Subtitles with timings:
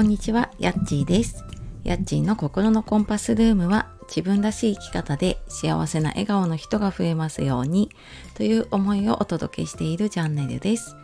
[0.00, 1.44] こんにちは、やっちーです。
[1.84, 7.90] やっちーの心のコンパスルームは自分らしい生き方で幸せな笑顔の人が増えますように
[8.32, 10.96] という思いをお届けしているチャンネルです。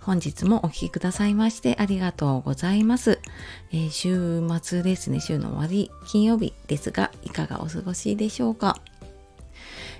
[0.00, 3.20] 本日もお聴きくださいましてありがとうございます。
[3.72, 8.80] えー、週末ですね、週の終わり、金曜日ですが、いかがお過ごしでしょうか？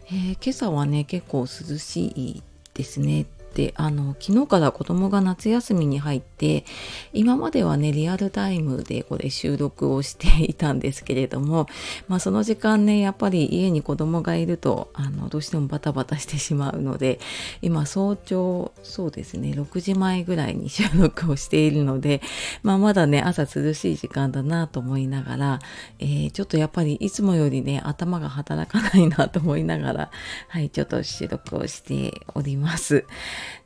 [0.07, 3.27] えー、今朝はね、結構涼しいですね。
[3.55, 6.65] であの昨日から子供が夏休みに入って
[7.13, 11.67] 今まではねリアルタイムでこれ収録をしていたんですけれども、
[12.07, 17.19] まあ、その時間ねやっぱり家に子供がいるとあのどうしてもバタバタしてしまうので
[17.61, 22.23] 今早朝そうですね6時前ぐらいに収録をしているので、
[22.63, 25.59] まあ、まだね朝涼しい時間だなと思いながら、
[25.99, 30.11] えー、ちょっとやっぱりいつもよりね頭が働かないなと思いながら
[30.49, 33.05] はいちょっと収録をしております。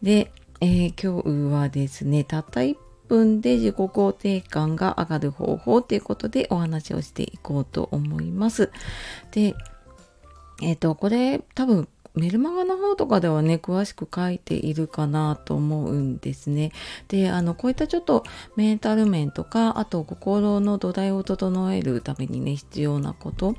[0.02, 2.76] で、えー、今日はですね、たった1
[3.08, 8.70] 分で自己肯定感が上がる方法ということでお話をしていこうと思います。
[9.32, 9.54] で、
[10.62, 16.70] えっ、ー、と、これ多分メルマガの方とかではね詳しく書いているかなと思うんですね。
[17.08, 18.22] であのこういったちょっと
[18.54, 23.56] メンタル面とかあと心の土台を整えるためにね必要なこと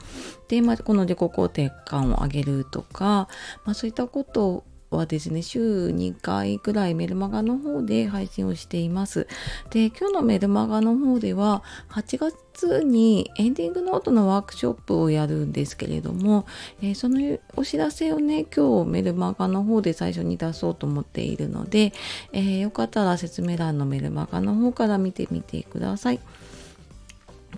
[0.47, 3.27] で、まあ、この自己肯定感を上げるとか、
[3.66, 4.63] まあ、そういったこと
[4.95, 9.27] はですね、週2回くらいメルマガの方で配信をしています。
[9.69, 16.45] で、今日のメルマガの方では、8月にエンディングノートのワークショップをやるんですけれども、
[16.81, 21.93] えー、そのお知らせをね、今日メルマガの方で最初に出そうと思っているので、
[22.31, 26.19] えー、よかったら説明欄のメルマガの方から見てみてください。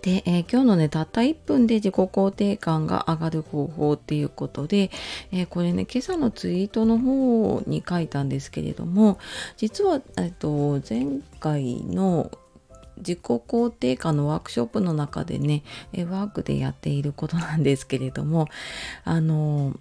[0.02, 4.92] で、えー、今日のね、たった1分で自己肯定感が上がる方法っていうことで、
[5.32, 9.18] えー、これね、今朝のツイートの方に書いたんですけれども、
[9.58, 12.32] 実は、えっと、前回の
[12.98, 15.64] 自己肯定感のワークショップの中でね、
[15.94, 18.48] えワークでやっていることなんですけれども、
[19.04, 19.76] あの、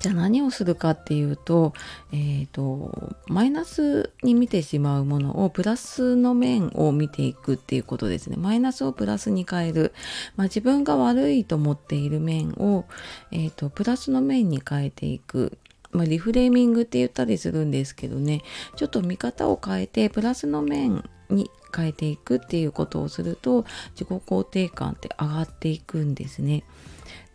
[0.00, 1.72] じゃあ何をするかっていうと,、
[2.12, 8.36] えーと、マイナスに見てしまうものをプラスの面を見ていくっていうことですね。
[8.36, 9.92] マイナスをプラスに変える。
[10.36, 12.84] まあ、自分が悪いと思っている面を、
[13.30, 15.56] えーと、プラスの面に変えていく。
[15.92, 18.42] まあ、リフレーミングって言ったりするんですけどね
[18.74, 26.64] ちょっと見方を変えてプラスの面に変えていくっていうことをすると自己肯定感って上がっていくんですね。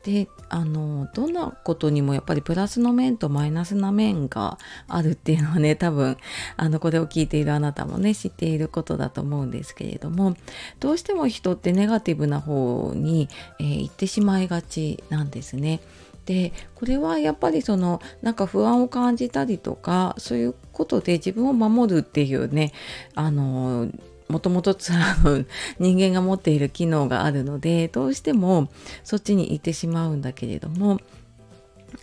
[0.04, 4.58] であのどんなことにもやっぱりプラスの面とマイナスな面が
[4.88, 6.18] あるっていうのはね 多分
[6.58, 10.36] あのこれを聞いているあなたもね知っていることだと思うんですけれども
[10.80, 13.30] どうしても人ってネガティブな方に、
[13.60, 15.82] えー、行ってしまいがちなんですね。
[16.32, 22.72] でこれはやっぱりそのなんか不安を感じたりとかそういうことで自分を守るっていうね
[23.16, 23.90] あの
[24.30, 24.74] もともと
[25.80, 28.70] 人間が持っている機能があるのでどうしても
[29.04, 31.02] そっちに行ってしまうんだけれども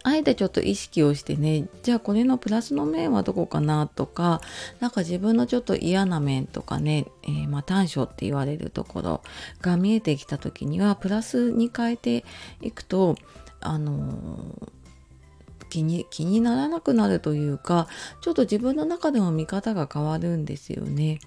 [0.03, 4.43] あえてちょっと意識をしてねじゃあこれのプラスの面はどこかなとか
[4.79, 9.23] 何か自分のちょっと嫌な面とかね、えー、ま短所って言われるところ
[9.63, 12.27] が見えてきた時にはプラスに変えて
[12.61, 13.17] いくと
[13.61, 14.71] あの
[15.69, 17.89] 気に気にならなくなるというか
[18.21, 21.19] ちょっと自分の中でも見方が変わるんですよね。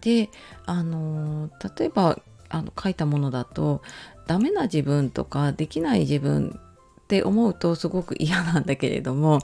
[0.00, 0.30] で
[0.66, 2.18] あの例えば
[2.48, 3.82] あの書いたものだと
[4.26, 6.58] ダメな自分とかできない自分
[7.04, 9.40] って思うとすごく嫌なんだけれども、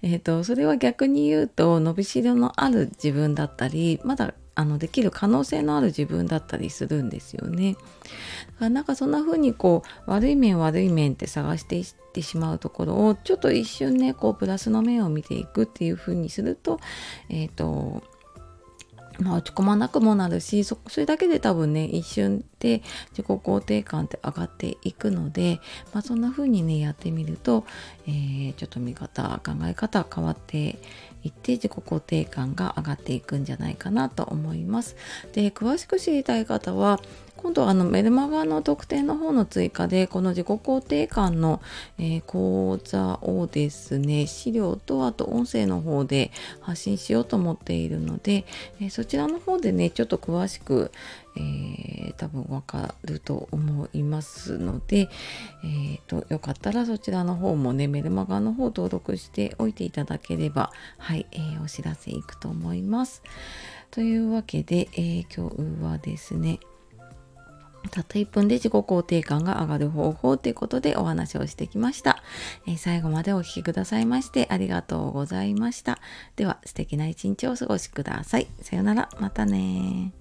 [0.00, 7.74] えーと、それは逆に言うと伸びしろのある自分だったりまだあのできる可能性のある自分だったりするんですよね。
[7.74, 7.84] だか
[8.60, 16.80] らなんかそんな風にこう悪い面悪い面って探していってしまうところをちょっと一瞬ねこうプラスの面を見ていくっていう風にすると,、
[17.30, 18.02] えーと
[19.18, 25.60] まあ、落ち込まなくもなるしそれだけで多分ね一瞬で自己肯定感って上がっていくので、
[25.92, 27.64] まあ、そんな風にねやってみると、
[28.06, 30.78] えー、ちょっと見方考え方変わって
[31.24, 34.96] いって自己肯定感が上がっていくんじゃないかなと思います。
[35.32, 37.00] で詳しく知りたい方は
[37.42, 41.60] 今度あのメルマガの特典の方の追加でこの自己肯定感の、
[41.98, 46.30] えー、講座をですね資料とあと音声の方で
[46.60, 48.44] 発信しようと思っているので、
[48.80, 50.92] えー、そちらの方でねちょっと詳しく、
[51.36, 55.08] えー、多分わかると思いますので、
[55.64, 63.24] えーと、よかったらそちらの方もねメルマガの方登録しておいていただければはい、え、お知らせいくと思います。
[63.90, 66.60] というわけで、え今日はですね
[67.90, 72.22] たった1分で自己肯定感が上がる方法ということでお話をしてきました、
[72.66, 75.98] えー、最後までお聴きくださいましてありがとうございました。
[76.36, 78.46] では素敵な一日をお過ごしください。
[78.60, 79.08] さようなら。
[79.18, 80.12] またね。